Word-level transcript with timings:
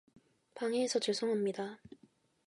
방해해서 0.55 0.97
죄송합니다. 0.97 1.77